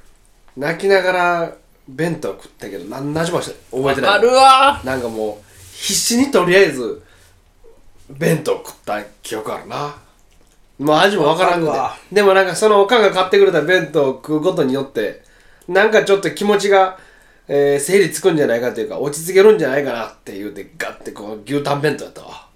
[0.57, 1.53] 泣きながら
[1.89, 4.11] 弁当食ったけど何の味もして覚えてない。
[4.13, 4.81] あるわ。
[4.85, 7.03] なんかもう必死にとりあえず
[8.09, 9.95] 弁当食った記憶あるな。
[10.79, 15.23] もう味もわからんくわでもなんかそのおかんが買ってくれた弁当を食うことによって
[15.69, 16.99] なんかちょっと気持ちが、
[17.49, 22.47] えー整理つくんじゃないかというか落ち着けるんじゃないかなって言うてガッてこう牛タン弁当やったわ。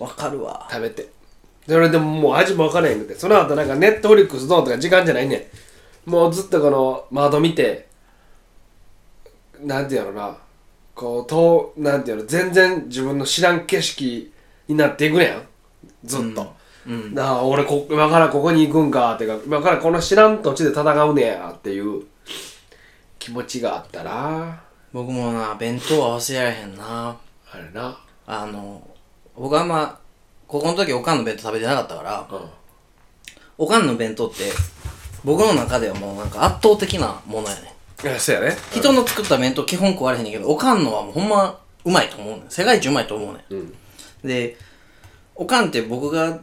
[0.00, 0.66] わかるわ。
[0.70, 1.06] 食べて。
[1.68, 3.14] それでももう味もわからへんくて。
[3.14, 5.42] その後なんかネットフリックスどうとか時間じゃないねん
[6.06, 7.88] もうずっとこの窓見て
[9.60, 10.38] なんていうのな。
[10.94, 14.32] こうとなんていうの全然自分の知らん景色
[14.68, 15.42] になっていくねやん。
[16.04, 16.54] ずっと、
[16.86, 17.14] うん。
[17.14, 22.04] なあ俺こ今からここに行くんかってか今からこの知らん土地で戦うねやっていう。
[23.18, 24.62] 気持ちがあったな
[24.92, 27.16] 僕もな弁当は忘れられへんな。
[27.50, 27.98] あれな。
[28.26, 28.86] あの
[29.34, 29.98] 僕はあんま
[30.46, 32.46] ここの時おかんの弁当食べてなかったからうん。
[33.56, 34.44] おかんの弁当って
[35.24, 37.74] 僕の中ではもうなんか圧倒的なものやね。
[38.02, 38.56] いやそうやね。
[38.72, 42.44] 人の作った弁当基本食われへんねんけどおかんのはもうほんまうまいと思うねん。
[42.48, 43.54] 世界一うまいと思うねん。
[43.54, 43.74] うん。
[44.22, 44.56] で
[45.34, 46.40] おかんって僕が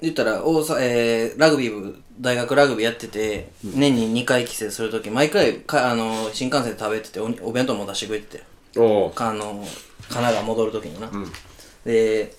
[0.00, 8.44] 言ったら大阪、えーラグビー部大学ラグビーやってて、年に2回帰省する時毎回かあの新幹線で食べてておお弁当も出してくれてて。
[8.76, 9.64] おおかあの
[10.08, 11.10] 神奈川戻る時にな、
[11.84, 12.32] で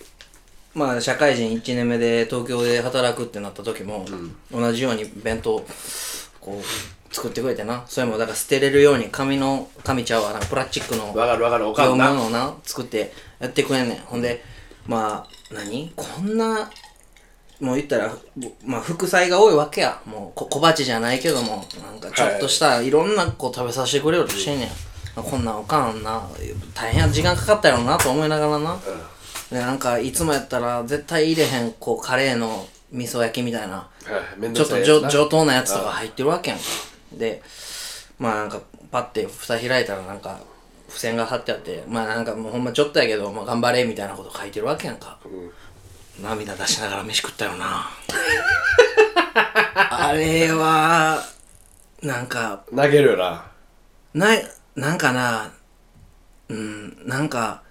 [0.73, 4.05] まあ社会人1年目で東京で働くってなった時も、
[4.51, 5.65] 同じように弁当
[6.39, 7.83] こう作ってくれてな。
[7.87, 10.31] それもだから捨てれるように紙の紙ちゃうわ。
[10.31, 11.67] なんかプラスチックのわかるわかる。
[11.67, 12.09] おか業んな。
[12.09, 13.97] 務のな作ってやってくれんねん。
[13.99, 14.43] ほんで
[14.85, 15.91] まあ何？
[15.95, 16.69] こんな
[17.59, 20.01] もう言ったら、ぼまあ、副菜が多いわけや。
[20.05, 24.69] もうこ小鉢じゃないけどもなんかちょっとしたいろんなこう食べさせてくれようとしてんねん、
[25.21, 26.25] こんなんおかんな
[26.73, 28.79] 大変な時間かかったやろうなと思いながらな、
[29.51, 33.75] でなんかいつもやったら絶対入れへんこうカレーの味噌焼きみたいな。
[33.75, 33.89] は
[34.41, 36.59] いちょっと上上等なやつとか入ってるわけやん。
[36.59, 36.65] か
[37.13, 37.41] で
[38.17, 40.39] まあなんかパッて蓋開いたらなんか
[40.87, 45.19] 付箋が貼ってあってまあなんかもうほんまちょっとやけど、まあ、頑張れみたいなこと書いてるわけやんか、
[46.21, 47.89] 涙出しながら飯食ったよな。
[49.75, 51.23] あれは
[52.01, 53.45] なんか投げるよな。
[54.13, 54.43] ない
[54.75, 55.51] なんかな
[56.49, 57.61] うんなんか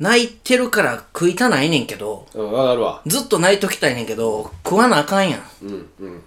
[0.00, 3.02] 泣いてるから食いたないねんけどうんわかるわ。
[3.06, 5.42] ずっと泣いときたいねんけど食わなあかんやん。
[5.62, 6.22] うんうん。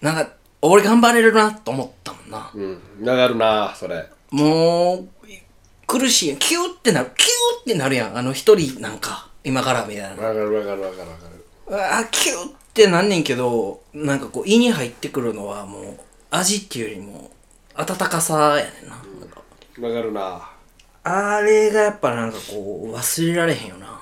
[0.00, 2.50] なんか俺頑張れるなと思ったもんな。
[2.54, 4.06] うんわかるなそれ。
[4.30, 5.08] もう
[5.86, 6.38] 苦しいやん。
[6.38, 8.16] キューってなるキューってなるやん。
[8.16, 10.08] あの一人なんか今からみたいな。
[10.10, 11.28] わかるわかるわかるわか
[11.68, 11.98] る。
[12.00, 15.98] あキューってなんねんけどなんかこう胃に入ってくるのはもう
[16.30, 17.30] 味っていうよりも
[17.74, 19.42] 温かさやねんな,、なんか
[19.86, 20.50] わかるな
[21.08, 24.00] あれがやっぱなんかこう忘れられへんよな。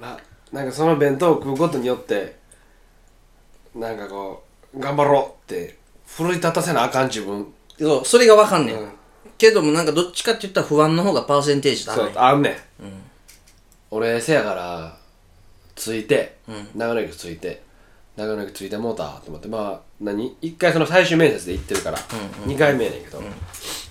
[0.00, 0.18] な
[0.52, 2.36] なんかその弁当を食うことによって
[3.74, 7.52] なんかこう頑張ろうって奮い立たせなあかん自分。
[7.78, 8.90] そうそれがわかんねん、うん。
[9.38, 12.56] けどもなんかどっちかって言ったら不安の方がパーセンテージ高そういあんねん、
[13.90, 14.96] 俺せやから
[15.74, 16.36] 着いて、
[16.74, 17.62] 長野駅着いて
[18.16, 19.48] 長野駅着いてもうたと思って。
[19.48, 20.36] まあ何？
[20.40, 21.98] 一回その最終面接で行ってるから、
[22.46, 23.20] 二2回目やねんけど、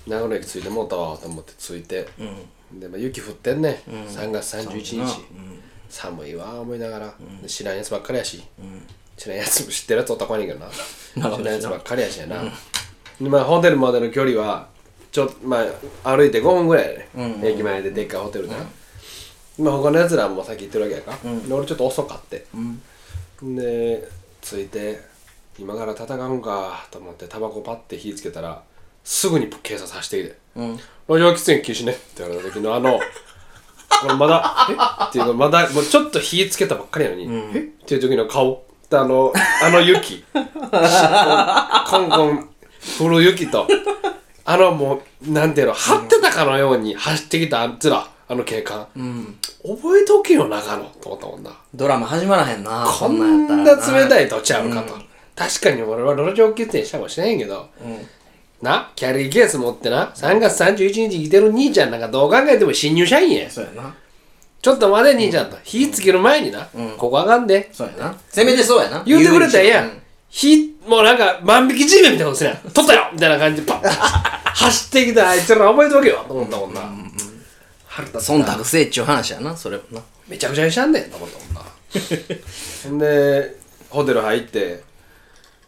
[0.06, 2.08] 長野駅着いてもうたわと思って着いて、
[2.72, 5.24] で、まあ、雪降ってんね、3月31日、
[5.90, 8.42] 寒いわ思いながら、で知らんやつばっかりやし、
[9.16, 10.70] 知らんやつも知ってるやつおったこにいけどな。
[10.70, 12.42] 知らんやつばっかりやしやな、
[13.20, 14.68] でまあ、ホテルまでの距離は
[15.12, 15.64] ちょま
[16.02, 17.08] あ歩いて5分ぐらいやね、
[17.44, 18.64] 駅前ででっかいホテルでな、
[19.58, 22.46] まあ他のやつらも先行ってるわけやか、で俺ちょっと遅かって、
[23.44, 24.08] で
[24.40, 25.00] 着いて
[25.58, 28.62] 今から戦うんかと思ってタバコパッて火つけたら
[29.04, 30.76] すぐに警察走ってきてうん
[31.06, 32.98] 「路上喫煙禁止ね」って言われた時のあの
[34.02, 34.72] これまだ「え？
[34.72, 37.58] っ?」ていうかまだもうちょっと火つけたばっかりやのに「え？
[37.58, 38.64] っ?」っていう時の顔。
[38.90, 40.24] あのあの雪。
[40.32, 42.48] コンコン
[43.00, 43.66] 降る雪と。
[44.44, 48.86] あのもうなんていうの張ってたかのように走ってきたあいつらあの警官、
[49.62, 51.52] 覚えとけよ長野と思ったもんな。
[51.72, 54.94] ドラマ始まらへんなこんな冷たいとちゃうかと、
[55.36, 57.68] 確かに俺は路上喫煙したかもしれへんけど、
[58.60, 63.94] なキャリーケース持ってな3月31日来てる兄ちゃんなんかどう考えても新入社員やそうやな。
[64.60, 65.56] ちょっと待て兄ちゃんと。
[65.62, 67.68] 火つける前にな、ここあかんで。
[67.72, 68.16] そうやな。
[68.28, 69.04] せめてそうやな。
[69.06, 72.58] 言うてくれたらええやん、うん火もうなんか万引き G メンみたいなことするやん。
[72.72, 73.88] 取ったよみたいな感じでパッ。
[74.54, 76.80] 走ってきたあいつら覚えておけよと思ったもんな、
[77.94, 78.44] 腹立つな。
[78.44, 80.02] 忖度せえっちゅう話やなそれもな。
[80.28, 81.60] めちゃくちゃにしゃんねんと思ったもんな。
[82.84, 83.56] ほんで
[83.88, 84.82] ホテル入って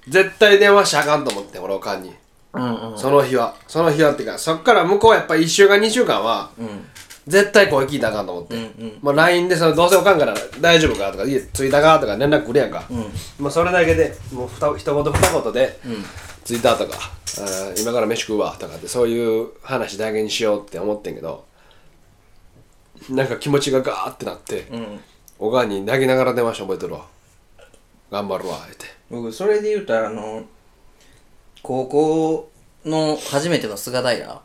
[0.08, 2.12] 絶対電話しちゃあかんと思って俺おかんに、
[2.52, 2.98] うんうん。
[2.98, 3.54] その日は。
[3.68, 6.50] その日はっていうかそっから向こうやっぱ1週間2週間は、
[7.28, 8.56] 絶対声聞いたらあかんと思って、
[9.02, 12.84] まあ LINE でそのどうせおかんから大丈夫かとか家着いたかとか連絡来るやんか、
[13.38, 15.78] まあそれだけでもうふた一言二言で、
[16.44, 17.10] 着いたとか
[17.78, 21.44] 今から飯食うわとかってそういう話だけにしようって思ってんけど
[23.10, 24.66] なんか気持ちがガーってなって、
[25.38, 27.06] おかんに泣きながら電話して覚えてるわ
[28.10, 28.86] 頑張るわって。
[29.10, 30.44] 僕それで言うたらあの
[31.62, 32.50] 高校
[32.84, 34.40] の初めての菅平、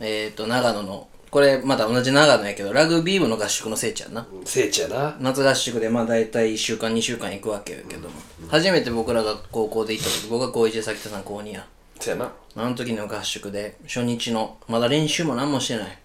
[0.00, 1.08] えっ、と長野の。
[1.30, 4.24] これまた同じ長野やけどラグビー部の合宿の聖地やんな。
[4.44, 5.16] 聖地やな。
[5.18, 8.14] 夏合宿でまあ大体1週間2週間行くわけやけども、
[8.48, 11.66] 初めて僕らが高校で行った時僕が高1で崎田さん高2や。
[11.98, 12.32] せやな。
[12.54, 15.98] あの時の合宿で初日のまだ練習も何もしてない、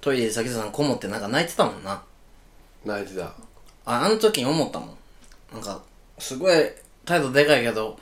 [0.00, 2.02] トイレで崎田さんこもってなんか泣いてたもんな。
[2.84, 3.26] 泣いてた。
[3.84, 4.90] ああの時に思ったもん。
[5.52, 5.80] なんか
[6.18, 6.56] すごい
[7.04, 7.98] 態度でかいけど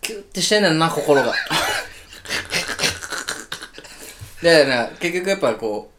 [0.00, 1.32] キュッてしてんねんな心が。
[4.42, 5.94] でね結局やっぱこう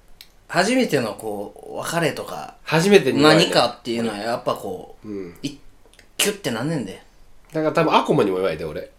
[0.48, 5.08] 初めてのこう別れとか初めてに言われ何たかっていうのはやっぱこう、
[5.44, 5.60] い
[6.18, 7.04] キュッてなんねんで。
[7.54, 8.92] だから多分アコムにも弱いで俺。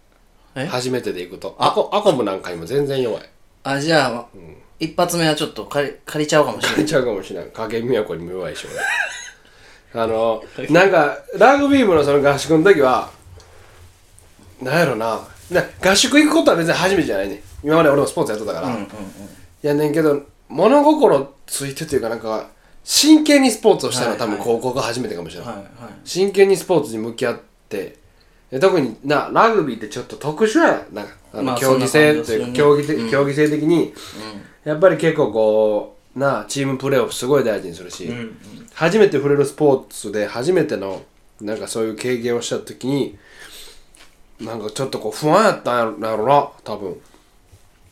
[0.55, 0.65] え？
[0.65, 1.55] 初めてで行くと。
[1.59, 3.29] アコアコムなんかにも全然弱い
[3.63, 4.25] あじゃあ、
[4.79, 6.75] 一発目はちょっと借り借りちゃうかもしれない。
[6.77, 7.49] 借りちゃうかもしれない。
[7.51, 8.75] 影都にも弱いし俺。
[10.03, 13.09] あのなんかラグビー部のその合宿の時は
[14.61, 15.19] なんやろな。
[15.51, 17.43] な合宿行くことは別に初めてじゃないね。
[17.63, 18.77] 今まで俺もスポーツやってたから、
[19.61, 22.47] やねんけど物心ついてというかなんか
[22.83, 25.93] 真剣にスポーツをしたのは多分高校が初めてかもしれない、はいはい。
[26.03, 28.00] 真剣にスポーツに向き合ってで
[28.59, 33.93] 特になラグビーってちょっと特殊やなあの、まあ競技性というか競技て、競技性的に、
[34.65, 38.09] やっぱり結構こうなチームプレーをすごい大事にするし、
[38.73, 41.01] 初めて触れるスポーツで初めての
[41.39, 43.17] なんかそういう経験をした時に
[44.39, 46.97] なんかちょっとこう不安やったんやろな多分。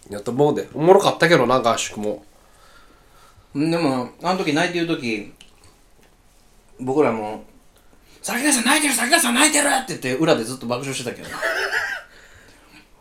[0.09, 0.67] やと思うで。
[0.73, 2.23] おもろかったけどな合宿も。
[3.55, 5.33] でもあの時泣いてる時
[6.79, 7.43] 僕らも
[8.29, 11.29] 「崎田さん泣いてる崎田さん泣いてる!」って言って裏でずっと爆笑してたけど。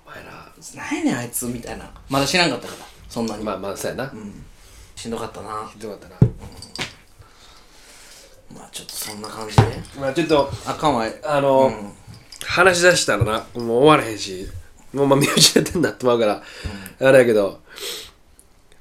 [0.06, 1.90] お前ら何やねんあいつみたいな。
[2.08, 4.12] まだ知らんかったからそんなに、まあまあそうやな、
[4.96, 5.70] しんどかったな。
[5.72, 6.14] ひどかったな。
[8.54, 9.62] まあちょっとそんな感じで。
[10.00, 11.94] まあちょっとあかんわあの、
[12.44, 14.48] 話し出したらなもう終わらへんし
[14.92, 16.42] もうまあ身内ネタになってまうから、
[17.00, 17.60] あれやけど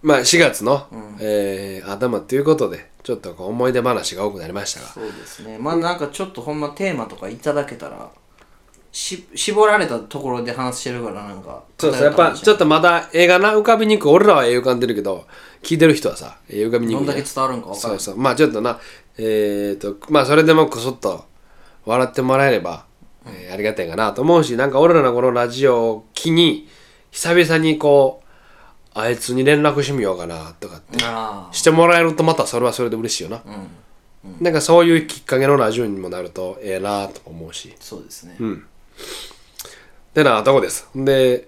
[0.01, 0.87] まあ4月の、
[1.19, 4.87] えー頭ということでちょっとこう思い出話が多くなりましたが。
[4.87, 5.57] そうですね。
[5.57, 8.09] まあなんかちょっとほんまテーマとかいただけたら
[8.91, 15.25] し絞られたところで話してるからなんかそうそうやっぱちょっとまだ映画な浮かびにくい俺らは絵浮かんでるけど
[15.63, 18.17] 聞いてる人はさ絵浮かびにくいねどんだけ伝わるんか分からそうそう。
[18.17, 18.77] まあちょっとな
[19.17, 21.23] えー、とまあそれでもこそっと
[21.85, 22.85] 笑ってもらえれば、
[23.25, 26.67] えーありがたいかなと思うしなんか俺らのこのラジオを機に
[27.11, 28.26] 久々にこう
[28.99, 33.41] あいつに連絡してみようかなとかってあしてもらえるとまたそれはそれで嬉しいよな、
[34.39, 37.73] なんかそういうきっかけのラジオにもなるとええなと思うし。
[37.73, 38.37] あそうですね、
[40.13, 40.87] でなとこです。
[40.95, 41.47] で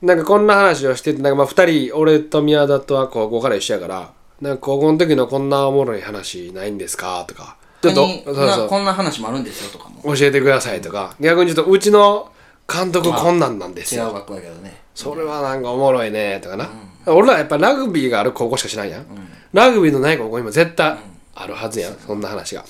[0.00, 7.56] なんかこんな話をしててなんかまあ2人俺と宮田とは高校から一緒やからなんか高校の時のこんなおもろい話ないんですかとか。
[7.80, 8.46] ちょっとそうそう。
[8.46, 10.02] なこんな話もあるんですよとかも。
[10.16, 11.14] 教えてくださいとか。
[11.20, 12.32] 逆にちょっとうちの
[12.70, 14.08] 監督こんなんなんですよ。
[14.08, 14.82] 違う学校やけどね。
[14.94, 16.68] それはなんかおもろいねとかな、
[17.06, 19.06] 俺らやっぱラグビーがある高校しかしないやん、
[19.52, 20.98] ラグビーのない高校今絶対
[21.34, 22.62] あるはずやん、そんな話が。
[22.62, 22.64] っ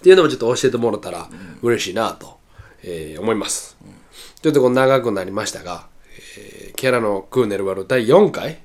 [0.00, 1.28] ていうのもちょっと教えてもらったら
[1.62, 2.38] 嬉しいなと、
[2.82, 3.76] えー思います、
[4.42, 5.86] ちょっとこう長くなりましたが、
[6.36, 8.60] えーキャラのクーネルワル第4回？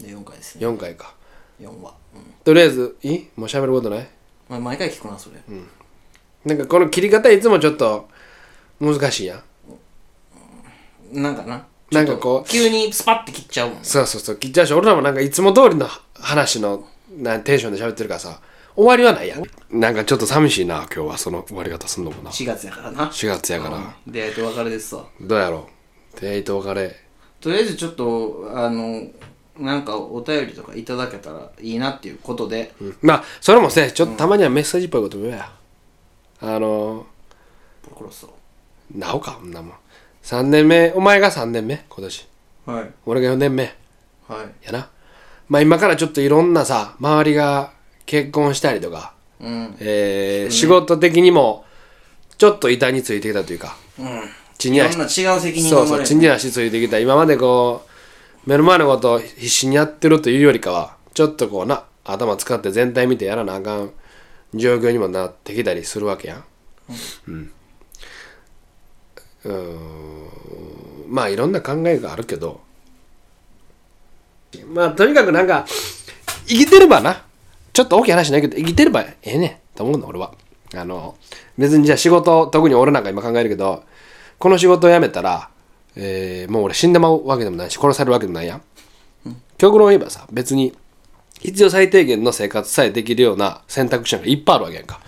[0.00, 0.66] で4回ですね。
[0.66, 1.14] 4回か。
[1.60, 2.22] 4話、うん。
[2.42, 3.28] とりあえずいい？
[3.36, 4.08] もう喋ることない？
[4.48, 5.36] まあ、毎回聞くなそれ、
[6.46, 8.08] なんかこの切り方いつもちょっと
[8.80, 9.42] 難しいや
[11.12, 11.22] ん。
[11.22, 11.66] なんかな。
[11.90, 12.48] なんかこう。
[12.48, 14.36] 急にスパッて切っちゃうもんそうそうそう。
[14.36, 14.66] 切っちゃう。
[14.66, 16.84] し俺らもなんかいつも通りの話の
[17.16, 18.40] なテンションで喋ってるからさ。
[18.76, 19.42] 終わりはないやん。
[19.70, 22.30] なんかちょっと寂しいな今日はその終わり方すんのもな。
[22.30, 23.06] 4月やからな。
[23.08, 24.12] 4月やから、うん。
[24.12, 25.04] 出会いと別れですわ。
[25.20, 25.68] どうやろ
[26.16, 26.20] う。
[26.20, 26.96] 出会いと別れ。
[27.40, 29.02] とりあえずちょっとあの
[29.58, 32.96] なんかお便りとかいただけたらいいなっていうことで、うん。
[33.02, 35.52] まあそれもせちょっとたまにはメッセージっぽいこと言えや、
[36.40, 37.06] あの
[37.82, 38.39] プロクロスを
[38.94, 39.74] なおかこんなもん
[40.22, 42.28] 3年目お前が3年目今年
[42.66, 43.74] はい俺が4年目
[44.28, 44.88] はいやな
[45.48, 47.72] まあ今からちょっといろんなさ周りが
[48.06, 51.64] 結婚したりとか、うんえー仕事的にも
[52.38, 54.22] ちょっと板についてきたというかうん
[54.58, 55.08] 地にんな違う
[55.40, 57.86] 責任そうそうが生まれる地に足ついてきた今までこ
[58.46, 63.90] う目の前のことを必死にやってるというよりかはちょっとこうな頭使って全体見てやらなあかん
[64.54, 66.44] 状況にもなってきたりするわけやん
[67.28, 67.52] うん
[69.44, 71.06] うーん。
[71.08, 72.60] まあいろんな考えがあるけど。
[74.72, 75.66] まあとにかくなんか
[76.46, 77.24] 生きてればな。
[77.72, 80.32] ちょっと大きい話ないけど生きてればええねんと思うの俺は。
[80.74, 81.16] あの
[81.58, 83.82] 別にじゃあ仕事特に俺なんか今考えるけど
[84.38, 85.50] この仕事を辞めたら、
[85.96, 88.62] えーもう俺死んでまうわけでもないし殺されるわけでもないやん、
[89.58, 90.72] 極論言えばさ別に
[91.40, 95.00] 必要最低限の生活さえできるような選択肢がいっぱいあるわけやんか、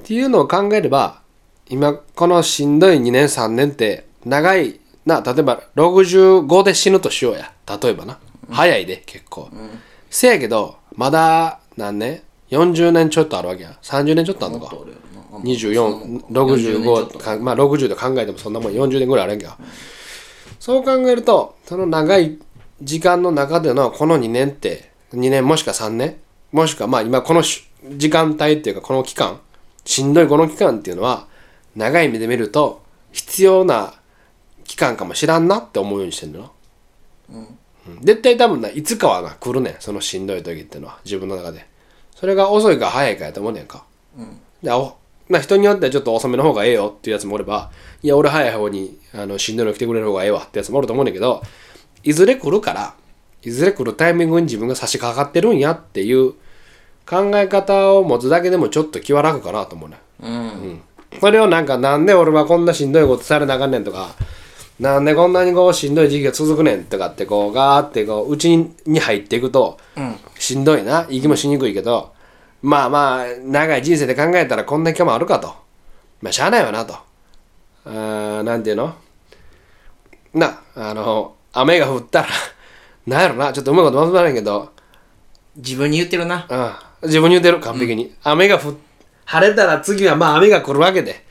[0.00, 1.20] っていうのを考えれば
[1.68, 7.52] 今このしんどい2年3年って長いな例えば65で死ぬとしようや。
[7.80, 8.18] 例えばな、
[8.50, 9.50] 早いで結構、
[10.08, 13.70] せやけどまだ何年40年ちょっとあるわけや。
[13.70, 14.74] ん30年ちょっとあるのか。
[14.74, 15.06] もっとおるよな。
[15.40, 19.68] 2465かまあ60と考えてもそんなもん40年ぐらいあるんやんけど
[20.58, 22.38] そう考えるとその長い
[22.82, 26.16] 時間の中でのこの2年って2年もしくは3年
[26.52, 29.40] もしくはまあ今このし時間帯っていうかこの期間
[29.84, 31.26] しんどいこの期間っていうのは
[31.76, 33.94] 長い目で見ると必要な
[34.64, 36.52] 期間かもしらんなって思うようにしてんのよ、
[37.30, 37.58] うん。
[38.00, 41.66] 絶対多分ないつかはな来るねんそのしんどい時っていうのは自分の中で。
[42.16, 43.84] それが遅いか早いかやと思うねんか、
[44.62, 44.96] でお
[45.28, 47.70] まあ人によってはちょっと遅めの方がええよっていうやつもおれば
[48.02, 51.42] いや俺早い方にあのしんどいの来てくれる方がええわってやつもおると思うねんだけど
[52.04, 52.94] いずれ来るから
[53.42, 56.32] いずれ来るタイミングに自分が差し掛かってるんやっていう
[57.04, 60.82] 考え方を持つだけでもちょっと気は楽かなと思うねうん、
[61.20, 64.10] それをなんかなんで俺はこんなしんどいことされなあかんねんとか
[64.78, 70.16] なんでこんなにこうしんどい時期が続くねんとかってこうガーってこう内に入っていくとうん。
[70.38, 71.06] しんどいな。
[71.08, 72.12] 息もしにくいけど
[72.62, 75.54] まあまあ長い人生で考えたらこんな期間もあるかと。
[76.20, 76.94] まあしゃあないわなと。
[77.86, 78.94] あーなんていうの？
[80.34, 82.28] なあの雨が降ったら
[83.06, 83.52] なんやろな。
[83.52, 84.70] ちょっとうまいことまとまらへんけど。
[85.56, 86.46] 自分に言ってるな。
[87.02, 87.08] うん。
[87.08, 87.60] 自分に言うてる。
[87.60, 88.74] 完璧に、雨が降っ
[89.26, 91.24] 晴れたら次はまあ雨が来るわけで。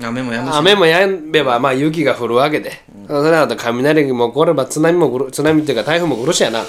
[0.00, 2.70] 雨もやむし雨もやめばまあ雪が降るわけで、
[3.08, 6.62] それだと雷も来れば津波も来る津波っていうか台風も来るしやな。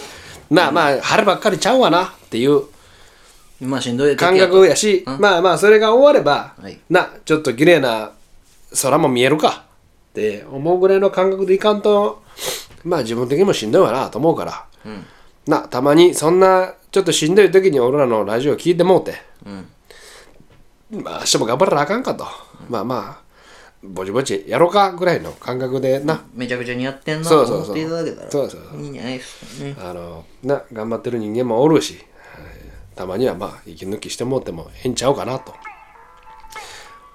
[0.50, 2.64] まあまあ晴ればっかりちゃうわなっていう。
[3.62, 6.80] まあしんどい時感覚やし、まあまあそれが終われば、はい。
[6.90, 8.12] なちょっと綺麗な
[8.82, 9.66] 空も見えるか。
[10.10, 12.24] って思うぐらいの感覚でいかんと
[12.84, 14.66] まあ自分的にもしんどいわなと思うから、
[15.46, 19.22] なたまにそんなちょっとしんどい時に俺らのラジオ聞いてもうて、
[20.92, 22.26] まあ明日も頑張らなあかんかと、
[22.70, 23.30] まあまあ
[23.84, 27.64] ぼちぼちやろうかぐらいの感覚でな、めちゃくちゃにやってんなとそうそうそう。
[27.64, 28.32] 思っていただけたら。
[28.32, 29.76] そうそうそいいんじゃないですかね。
[29.80, 32.00] あのな頑張ってる人間もおるし、
[32.38, 35.54] えーたまにはまあ息抜きしてもうてもええんちゃうかなと。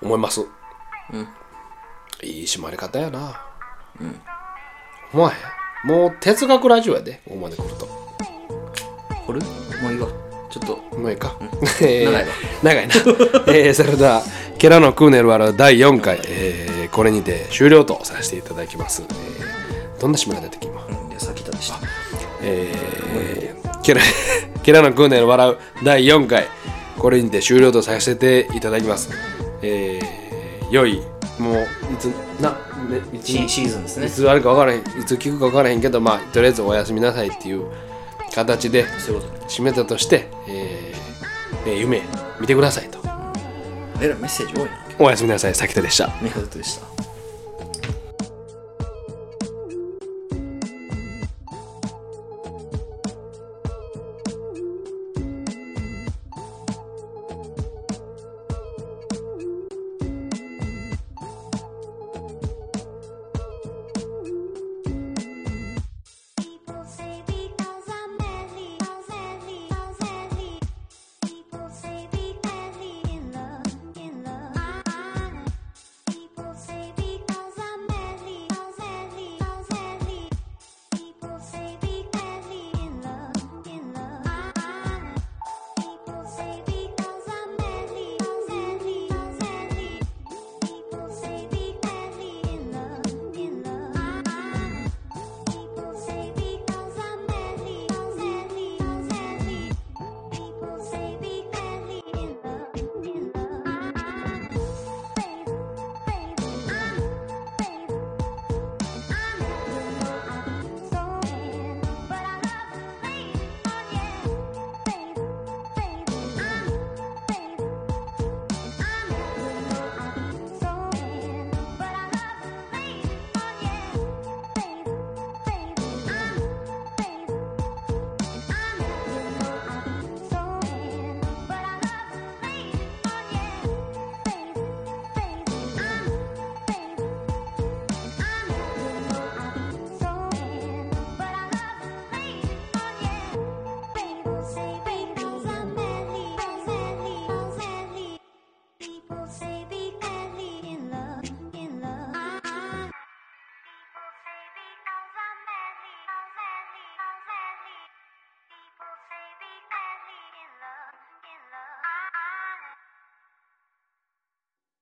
[0.00, 0.40] 思います。
[0.40, 1.28] うん。
[2.22, 3.42] いい締まり方やな。
[4.00, 4.20] うん。
[5.12, 5.34] 思わへ
[5.86, 7.86] んもう哲学ラジオやでここまで来ると。
[9.26, 9.40] これ？
[9.82, 10.08] もういいわ
[10.54, 11.34] ちょっともういいか、
[11.82, 12.28] えー長いわ
[12.62, 12.94] 長いな、
[13.48, 14.22] えーそれでは
[14.56, 21.80] 「ケラのクーネルワル第4回、えーこれにて終了とさせていただきます、えーどんな締め方的今うんでさっきたでした
[22.42, 24.00] えー、ケラ
[24.62, 26.46] ケラのクーネル笑う第4回
[26.98, 29.10] これにて終了とさせていただきます。
[29.62, 31.02] えー、良 い。
[31.38, 32.04] もういつ
[32.40, 32.56] な、ね、
[33.12, 34.06] いつシシーズンですね。
[34.06, 37.64] いつあるか分からへんいつ聞くか分からへんけどまあとりあえずおやすみなさいっていう
[38.34, 38.84] 形で
[39.48, 42.02] 締めたとして、えーえー夢
[42.40, 42.98] 見てくださいと。
[44.00, 44.70] えらいメッセージ多いな。
[44.98, 46.12] おやすみなさいさきたでした。
[46.20, 47.13] 見事でした